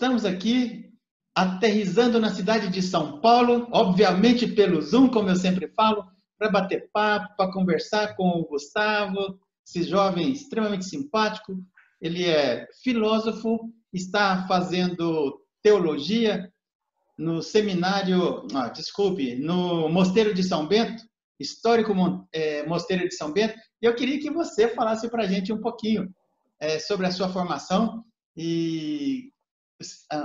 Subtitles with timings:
[0.00, 0.90] Estamos aqui
[1.34, 6.06] aterrizando na cidade de São Paulo, obviamente pelo Zoom, como eu sempre falo,
[6.38, 11.62] para bater papo, para conversar com o Gustavo, esse jovem extremamente simpático.
[12.00, 16.50] Ele é filósofo, está fazendo teologia
[17.18, 21.04] no seminário, ah, desculpe, no Mosteiro de São Bento,
[21.38, 21.92] histórico
[22.32, 23.54] é, Mosteiro de São Bento.
[23.82, 26.10] E eu queria que você falasse para a gente um pouquinho
[26.58, 28.02] é, sobre a sua formação
[28.34, 29.30] e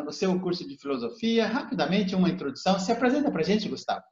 [0.05, 1.47] o seu curso de filosofia.
[1.47, 2.79] Rapidamente, uma introdução.
[2.79, 4.03] Se apresenta para a gente, Gustavo.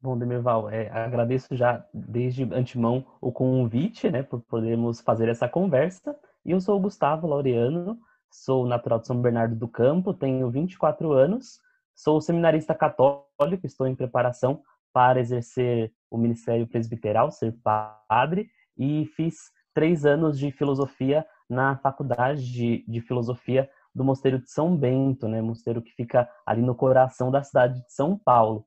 [0.00, 6.16] Bom, Demerval, é, agradeço já desde antemão o convite, né, por podermos fazer essa conversa.
[6.44, 7.96] E eu sou o Gustavo Laureano,
[8.28, 11.60] sou natural de São Bernardo do Campo, tenho 24 anos,
[11.94, 14.60] sou seminarista católico, estou em preparação
[14.92, 22.44] para exercer o ministério presbiteral, ser padre, e fiz três anos de filosofia na faculdade
[22.50, 25.40] de, de filosofia do Mosteiro de São Bento, né?
[25.42, 28.66] Mosteiro que fica ali no coração da cidade de São Paulo.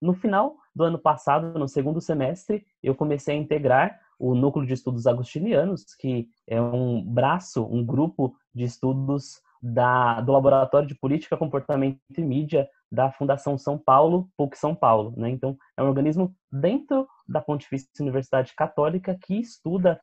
[0.00, 4.74] No final do ano passado, no segundo semestre, eu comecei a integrar o Núcleo de
[4.74, 11.36] Estudos Agostinianos, que é um braço, um grupo de estudos da, do Laboratório de Política,
[11.36, 15.14] Comportamento e Mídia da Fundação São Paulo, PUC São Paulo.
[15.16, 15.30] Né?
[15.30, 20.00] Então, é um organismo dentro da Pontifícia Universidade Católica que estuda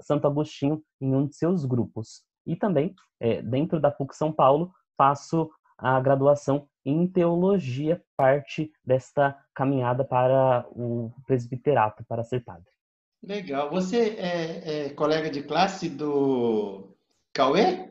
[0.00, 2.22] Santo Agostinho em um de seus grupos.
[2.48, 9.36] E também, é, dentro da PUC São Paulo, faço a graduação em teologia, parte desta
[9.54, 12.64] caminhada para o presbiterato, para ser padre.
[13.22, 13.68] Legal.
[13.70, 16.96] Você é, é colega de classe do
[17.34, 17.90] Cauê?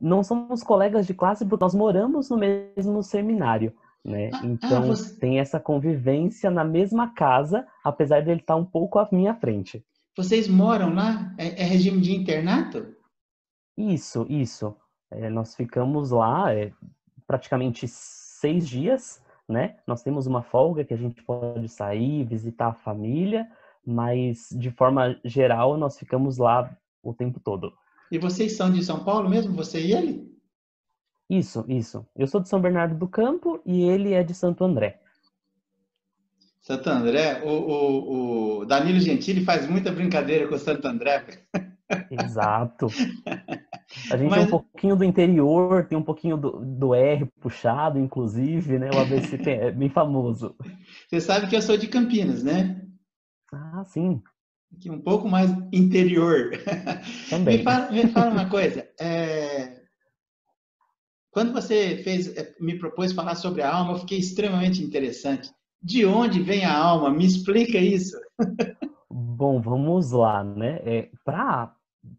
[0.00, 3.72] Não somos colegas de classe porque nós moramos no mesmo seminário.
[4.04, 4.30] Né?
[4.32, 5.14] Ah, então ah, você...
[5.18, 9.84] tem essa convivência na mesma casa, apesar dele estar um pouco à minha frente.
[10.16, 11.32] Vocês moram lá?
[11.38, 12.95] É, é regime de internato?
[13.76, 14.74] Isso, isso.
[15.10, 16.72] É, nós ficamos lá é,
[17.26, 19.76] praticamente seis dias, né?
[19.86, 23.48] Nós temos uma folga que a gente pode sair, visitar a família,
[23.84, 27.72] mas de forma geral nós ficamos lá o tempo todo.
[28.10, 29.54] E vocês são de São Paulo mesmo?
[29.54, 30.36] Você e ele?
[31.28, 32.06] Isso, isso.
[32.14, 35.00] Eu sou de São Bernardo do Campo e ele é de Santo André.
[36.60, 41.24] Santo André, o, o, o Danilo Gentili faz muita brincadeira com Santo André.
[42.10, 42.88] Exato.
[44.10, 44.42] A gente Mas...
[44.42, 48.90] é um pouquinho do interior, tem um pouquinho do, do R puxado, inclusive, né?
[48.92, 50.56] O ABC tem, é bem famoso.
[51.08, 52.84] Você sabe que eu sou de Campinas, né?
[53.52, 54.20] Ah, sim.
[54.74, 56.50] Aqui um pouco mais interior.
[57.30, 57.58] Também.
[57.58, 58.86] Me fala, me fala uma coisa.
[59.00, 59.80] É...
[61.30, 65.50] Quando você fez, é, me propôs falar sobre a alma, eu fiquei extremamente interessante.
[65.82, 67.10] De onde vem a alma?
[67.10, 68.16] Me explica isso.
[69.10, 70.80] Bom, vamos lá, né?
[70.84, 71.75] É, Para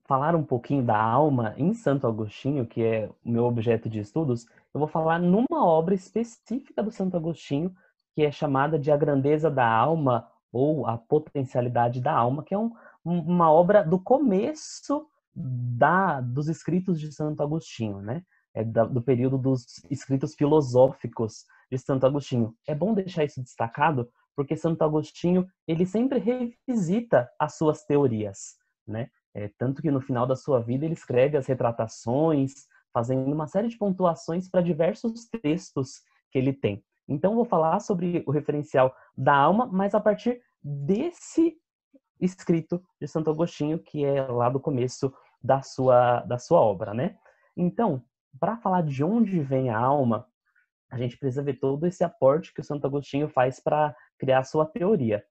[0.08, 4.46] falar um pouquinho da alma em Santo Agostinho, que é o meu objeto de estudos,
[4.74, 7.76] eu vou falar numa obra específica do Santo Agostinho,
[8.16, 12.58] que é chamada de A Grandeza da Alma ou A Potencialidade da Alma, que é
[12.58, 12.72] um,
[13.04, 18.24] uma obra do começo da, dos escritos de Santo Agostinho, né?
[18.54, 22.56] É da, do período dos escritos filosóficos de Santo Agostinho.
[22.66, 28.56] É bom deixar isso destacado, porque Santo Agostinho ele sempre revisita as suas teorias,
[28.88, 29.10] né?
[29.38, 33.68] É, tanto que no final da sua vida ele escreve as retratações, fazendo uma série
[33.68, 36.84] de pontuações para diversos textos que ele tem.
[37.08, 41.56] Então, vou falar sobre o referencial da alma, mas a partir desse
[42.20, 47.16] escrito de Santo Agostinho, que é lá do começo da sua, da sua obra, né?
[47.56, 48.04] Então,
[48.40, 50.26] para falar de onde vem a alma,
[50.90, 54.44] a gente precisa ver todo esse aporte que o Santo Agostinho faz para criar a
[54.44, 55.24] sua teoria.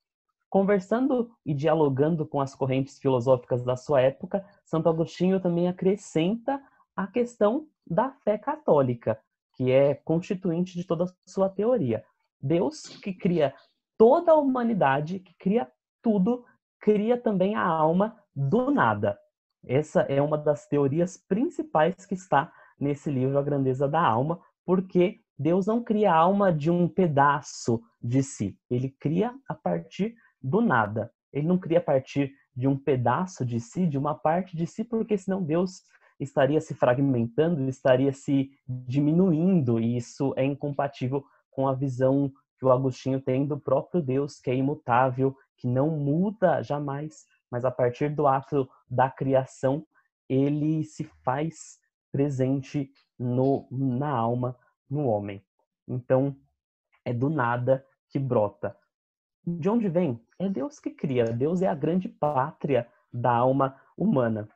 [0.49, 6.63] Conversando e dialogando com as correntes filosóficas da sua época, Santo Agostinho também acrescenta
[6.95, 9.19] a questão da fé católica,
[9.54, 12.04] que é constituinte de toda a sua teoria.
[12.41, 13.54] Deus que cria
[13.98, 15.71] toda a humanidade, que cria
[16.03, 16.45] tudo,
[16.81, 19.19] cria também a alma do nada.
[19.66, 25.21] Essa é uma das teorias principais que está nesse livro A Grandeza da Alma, porque
[25.39, 30.15] Deus não cria a alma de um pedaço de si, ele cria a partir
[30.47, 31.13] do nada.
[31.33, 34.84] Ele não cria a partir de um pedaço de si, de uma parte de si,
[34.84, 35.83] porque senão Deus
[36.19, 42.72] estaria se fragmentando, estaria se diminuindo, e isso é incompatível com a visão que o
[42.72, 48.09] Agostinho tem do próprio Deus, que é imutável, que não muda jamais, mas a partir
[48.15, 49.87] do ato da criação,
[50.28, 51.78] ele se faz
[52.10, 54.57] presente no, na alma,
[54.89, 55.45] no homem.
[55.87, 56.34] Então,
[57.04, 58.77] é do nada que brota.
[59.47, 60.21] De onde vem?
[60.39, 61.25] É Deus que cria.
[61.27, 64.48] Deus é a grande pátria da alma humana.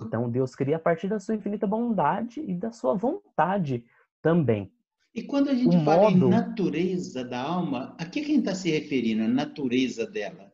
[0.00, 3.84] Então, Deus cria a partir da sua infinita bondade e da sua vontade
[4.22, 4.72] também.
[5.14, 6.26] E quando a gente o fala modo...
[6.26, 9.24] em natureza da alma, a que a gente está se referindo?
[9.24, 10.52] A natureza dela?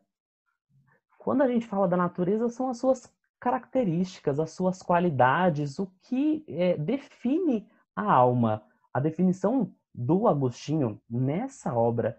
[1.18, 6.44] Quando a gente fala da natureza, são as suas características, as suas qualidades, o que
[6.46, 8.62] é, define a alma.
[8.94, 12.16] A definição do Agostinho nessa obra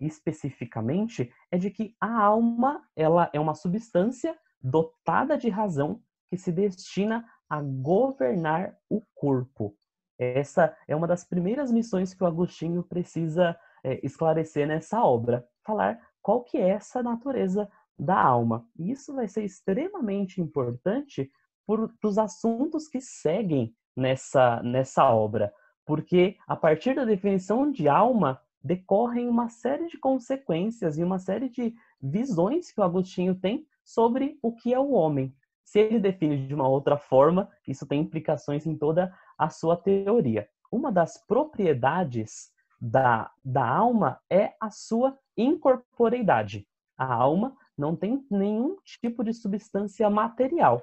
[0.00, 6.52] especificamente é de que a alma ela é uma substância dotada de razão que se
[6.52, 9.76] destina a governar o corpo.
[10.18, 15.98] Essa é uma das primeiras missões que o Agostinho precisa é, esclarecer nessa obra, falar
[16.22, 17.68] qual que é essa natureza
[17.98, 18.66] da alma.
[18.78, 21.30] E isso vai ser extremamente importante
[21.66, 25.52] para os assuntos que seguem nessa, nessa obra,
[25.86, 31.48] porque a partir da definição de alma decorrem uma série de consequências e uma série
[31.48, 35.34] de visões que o Agostinho tem sobre o que é o homem.
[35.64, 40.48] Se ele define de uma outra forma, isso tem implicações em toda a sua teoria.
[40.70, 46.66] Uma das propriedades da, da alma é a sua incorporeidade.
[46.96, 50.82] A alma não tem nenhum tipo de substância material.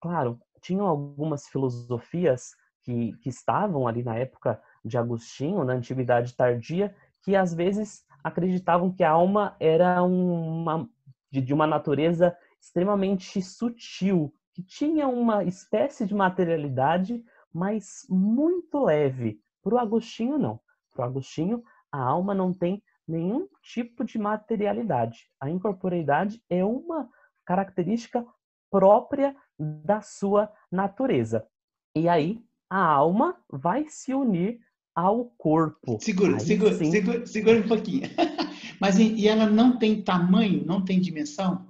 [0.00, 6.94] Claro, tinham algumas filosofias que, que estavam ali na época de Agostinho, na Antiguidade Tardia,
[7.22, 10.88] que às vezes acreditavam que a alma era uma,
[11.30, 17.22] de, de uma natureza extremamente sutil, que tinha uma espécie de materialidade,
[17.52, 19.40] mas muito leve.
[19.62, 20.60] Para o Agostinho, não.
[20.92, 21.62] Para o Agostinho,
[21.92, 25.30] a alma não tem nenhum tipo de materialidade.
[25.40, 27.08] A incorporeidade é uma
[27.44, 28.26] característica
[28.70, 31.46] própria da sua natureza.
[31.94, 34.60] E aí, a alma vai se unir
[34.96, 35.98] ao corpo.
[36.00, 38.08] Segura, segura, segura, segura um pouquinho.
[38.80, 41.66] Mas e ela não tem tamanho, não tem dimensão?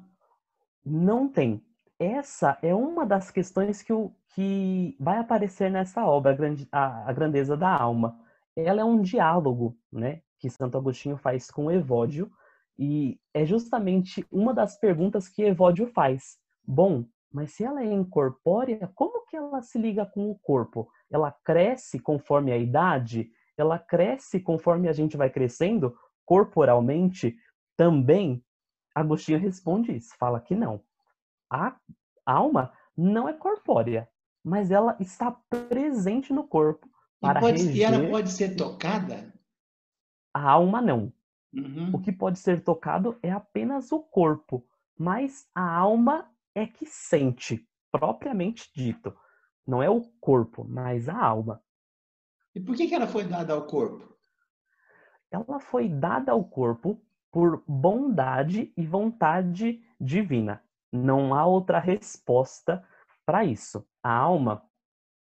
[0.84, 1.60] Não tem
[1.98, 6.36] essa é uma das questões que, o, que vai aparecer nessa obra,
[6.70, 8.18] a, a, grandeza da alma.
[8.54, 12.30] Ela é um diálogo, né, que Santo Agostinho faz com Evódio,
[12.78, 16.38] e é justamente uma das perguntas que Evódio faz.
[16.62, 20.88] Bom, mas se ela é incorpórea, como que ela se liga com o corpo?
[21.10, 23.30] Ela cresce conforme a idade?
[23.56, 27.36] Ela cresce conforme a gente vai crescendo corporalmente?
[27.76, 28.44] Também
[28.94, 30.82] Agostinho responde isso, fala que não
[31.50, 31.76] a
[32.24, 34.08] alma não é corpórea,
[34.44, 36.88] mas ela está presente no corpo.
[37.20, 37.76] Para e, pode, reger...
[37.76, 39.32] e ela pode ser tocada?
[40.34, 41.12] A alma não.
[41.52, 41.90] Uhum.
[41.94, 44.66] O que pode ser tocado é apenas o corpo,
[44.98, 49.16] mas a alma é que sente, propriamente dito.
[49.66, 51.62] Não é o corpo, mas a alma.
[52.54, 54.16] E por que, que ela foi dada ao corpo?
[55.30, 60.62] Ela foi dada ao corpo por bondade e vontade divina.
[60.92, 62.82] Não há outra resposta
[63.26, 63.86] para isso.
[64.02, 64.62] A alma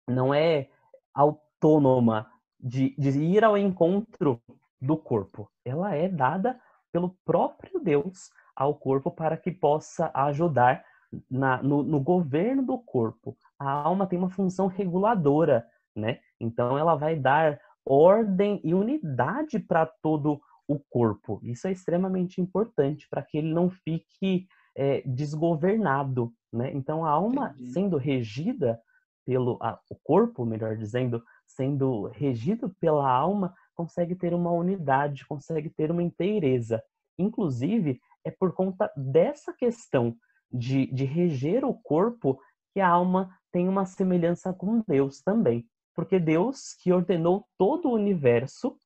[0.10, 0.70] não é
[1.14, 2.30] autônoma
[2.60, 4.42] de, de ir ao encontro
[4.82, 5.50] do corpo.
[5.64, 6.60] Ela é dada
[6.92, 10.84] pelo próprio Deus ao corpo para que possa ajudar
[11.30, 13.38] na, no, no, governo do corpo.
[13.62, 15.64] A alma tem uma função reguladora,
[15.96, 16.20] né?
[16.40, 21.40] Então ela vai dar ordem e unidade para todo o corpo.
[21.44, 26.72] Isso é extremamente importante para que ele não fique é, desgovernado, né?
[26.74, 27.72] Então a alma Entendi.
[27.72, 28.82] sendo regida
[29.28, 35.70] pelo a, o corpo, melhor dizendo, sendo regido pela alma, consegue ter uma unidade, consegue
[35.70, 36.82] ter uma inteireza.
[37.16, 40.18] Inclusive é por conta dessa questão
[40.52, 42.40] de, de reger o corpo
[42.74, 47.94] que a alma tem uma semelhança com Deus também, porque Deus que ordenou todo o
[47.94, 48.78] universo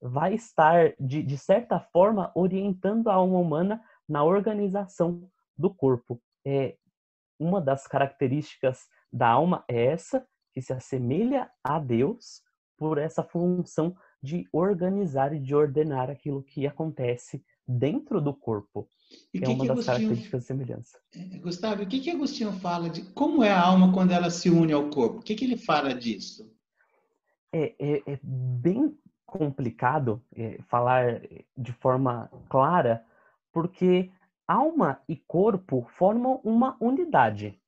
[0.00, 6.20] vai estar de, de certa forma orientando a alma humana na organização do corpo.
[6.44, 6.76] É,
[7.38, 12.42] uma das características da alma é essa, que se assemelha a Deus
[12.76, 17.44] por essa função de organizar e de ordenar aquilo que acontece
[17.78, 18.88] dentro do corpo.
[19.32, 20.98] E que é uma que das Agostinho, características de semelhança.
[21.14, 24.50] É, Gustavo, o que, que Agostinho fala de como é a alma quando ela se
[24.50, 25.18] une ao corpo?
[25.18, 26.52] O que, que ele fala disso?
[27.52, 28.96] É, é, é bem
[29.26, 31.22] complicado é, falar
[31.56, 33.04] de forma clara,
[33.52, 34.10] porque
[34.46, 37.60] alma e corpo formam uma unidade.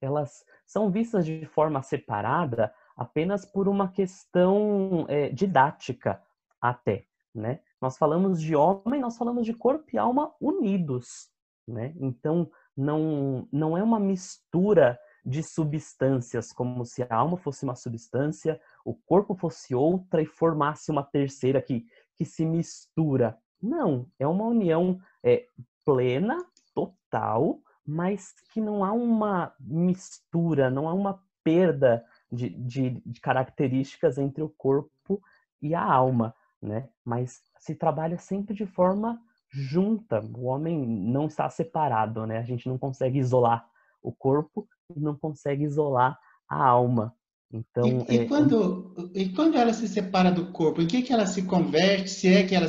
[0.00, 6.22] Elas são vistas de forma separada apenas por uma questão é, didática,
[6.60, 7.04] até.
[7.38, 7.60] Né?
[7.80, 11.30] Nós falamos de homem, nós falamos de corpo e alma unidos.
[11.66, 11.94] Né?
[12.00, 18.60] Então, não, não é uma mistura de substâncias, como se a alma fosse uma substância,
[18.84, 23.38] o corpo fosse outra e formasse uma terceira que, que se mistura.
[23.62, 25.46] Não, é uma união é,
[25.84, 33.20] plena, total, mas que não há uma mistura, não há uma perda de, de, de
[33.20, 35.20] características entre o corpo
[35.60, 36.88] e a alma, né?
[37.04, 40.20] Mas se trabalha sempre de forma junta.
[40.36, 42.38] O homem não está separado, né?
[42.38, 43.66] A gente não consegue isolar
[44.02, 47.14] o corpo e não consegue isolar a alma.
[47.52, 48.24] Então, e, e é...
[48.26, 52.28] quando, e quando ela se separa do corpo, em que, que ela se converte, se
[52.28, 52.66] é que ela,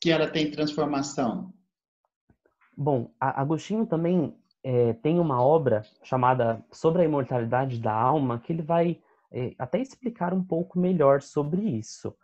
[0.00, 1.52] que ela tem transformação?
[2.76, 8.62] Bom, Agostinho também é, tem uma obra chamada Sobre a Imortalidade da Alma, que ele
[8.62, 9.00] vai
[9.32, 12.14] é, até explicar um pouco melhor sobre isso.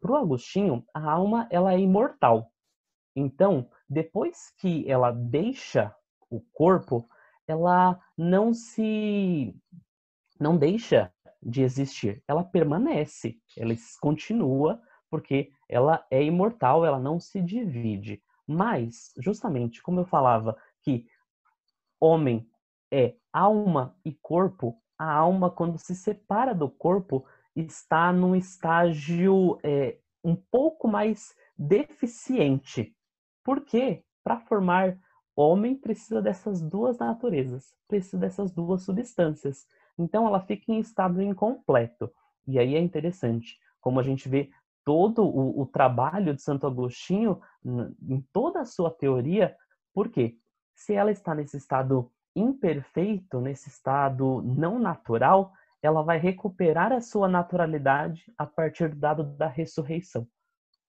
[0.00, 2.52] Para o Agostinho, a alma ela é imortal.
[3.14, 5.94] Então, depois que ela deixa
[6.30, 7.08] o corpo,
[7.46, 9.54] ela não se
[10.38, 11.12] não deixa
[11.42, 18.22] de existir, ela permanece, ela continua porque ela é imortal, ela não se divide.
[18.46, 21.06] Mas, justamente como eu falava que
[22.00, 22.48] homem
[22.92, 27.24] é alma e corpo, a alma quando se separa do corpo
[27.56, 32.94] está num estágio é, um pouco mais deficiente.
[33.42, 34.98] Porque para formar
[35.34, 39.66] homem precisa dessas duas naturezas, precisa dessas duas substâncias.
[39.98, 42.12] Então ela fica em estado incompleto.
[42.46, 44.50] E aí é interessante, como a gente vê
[44.84, 47.40] todo o, o trabalho de Santo Agostinho
[48.08, 49.56] em toda a sua teoria,
[49.92, 50.38] porque
[50.74, 57.28] se ela está nesse estado imperfeito, nesse estado não natural, ela vai recuperar a sua
[57.28, 60.26] naturalidade a partir do dado da ressurreição,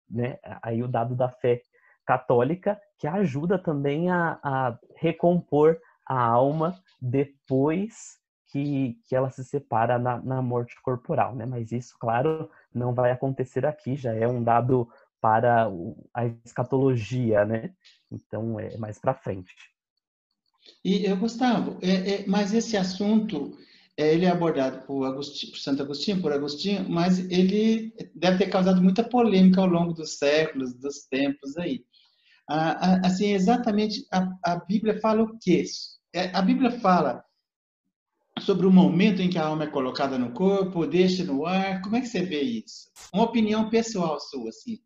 [0.10, 0.38] né?
[0.62, 1.62] Aí o dado da fé
[2.06, 8.18] católica que ajuda também a, a recompor a alma depois
[8.48, 11.46] que, que ela se separa na, na morte corporal, né?
[11.46, 14.90] Mas isso, claro, não vai acontecer aqui, já é um dado
[15.20, 15.68] para
[16.14, 17.74] a escatologia, né?
[18.10, 19.54] Então, é mais para frente.
[20.84, 23.58] E, Gustavo, é, é, mas esse assunto,
[23.98, 28.82] ele é abordado por, Agostinho, por Santo Agostinho, por Agostinho, mas ele deve ter causado
[28.82, 31.84] muita polêmica ao longo dos séculos, dos tempos aí.
[32.48, 35.64] Assim, exatamente, a, a Bíblia fala o quê?
[36.14, 37.26] É, a Bíblia fala
[38.40, 41.82] sobre o momento em que a alma é colocada no corpo, deixa no ar.
[41.82, 42.90] Como é que você vê isso?
[43.14, 44.80] Uma opinião pessoal sua, assim.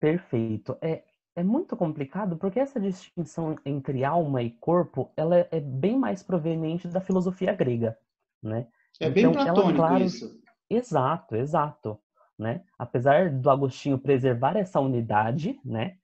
[0.00, 0.76] Perfeito.
[0.82, 1.04] É,
[1.36, 6.88] é muito complicado porque essa distinção entre alma e corpo, ela é bem mais proveniente
[6.88, 7.96] da filosofia grega,
[8.42, 8.66] né?
[9.00, 10.40] É bem então, platônico ela, claro, isso.
[10.68, 11.98] Exato, exato.
[12.38, 12.62] Né?
[12.78, 15.96] Apesar do Agostinho preservar essa unidade, né?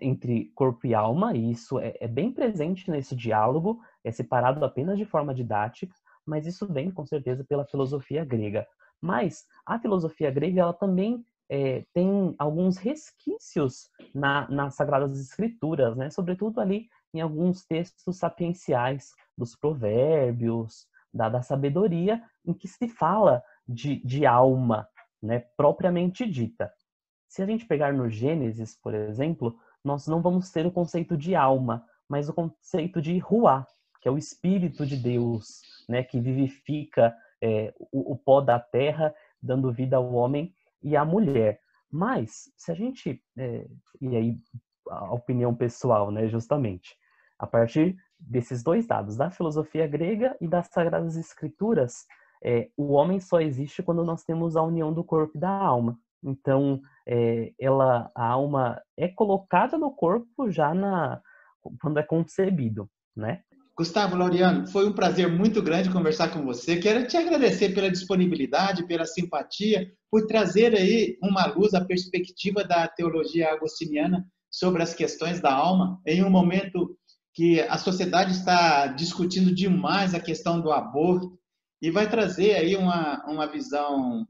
[0.00, 4.96] entre corpo e alma, e isso é, é, bem presente nesse diálogo, é separado apenas
[4.96, 8.66] de forma didática, mas isso vem com certeza pela filosofia grega.
[9.00, 16.08] Mas a filosofia grega ela também é, tem alguns resquícios na, nas Sagradas Escrituras, né?
[16.08, 24.04] sobretudo ali em alguns textos sapienciais dos provérbios, da, sabedoria, em que se fala de,
[24.04, 24.88] de alma,
[25.22, 25.44] né?
[25.56, 26.72] propriamente dita.
[27.28, 31.34] Se a gente pegar no Gênesis, por exemplo, nós não vamos ter o conceito de
[31.34, 33.66] alma, mas o conceito de ruá,
[34.00, 39.14] que é o Espírito de Deus, né, que vivifica é, o, o, pó da terra,
[39.42, 41.60] dando vida ao homem e à mulher.
[41.90, 43.22] Mas, se a gente.
[43.36, 43.66] É,
[44.00, 44.38] e aí,
[44.90, 46.96] a opinião pessoal, né, justamente.
[47.38, 52.06] A partir desses dois dados, da filosofia grega e das Sagradas Escrituras,
[52.42, 55.98] é, o homem só existe quando nós temos a união do corpo e da alma.
[56.22, 61.20] Então, é, ela, a alma é colocada no corpo já na
[61.80, 63.42] quando é concebido, né?
[63.76, 66.76] Gustavo Laureano, foi um prazer muito grande conversar com você.
[66.76, 72.86] Quero te agradecer pela disponibilidade, pela simpatia, por trazer aí uma luz, a perspectiva da
[72.86, 76.96] teologia agostiniana sobre as questões da alma, em um momento
[77.34, 81.36] que a sociedade está discutindo demais a questão do aborto
[81.82, 84.24] e vai trazer aí uma, uma visão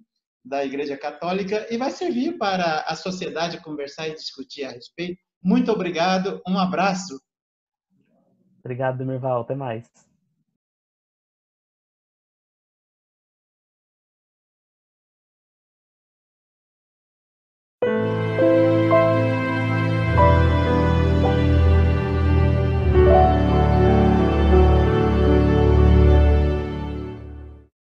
[0.44, 5.22] da Igreja Católica e vai servir para a sociedade conversar e discutir a respeito.
[5.42, 7.18] Muito obrigado, um abraço.
[8.60, 9.42] Obrigado, Mirval.
[9.42, 9.86] Até mais.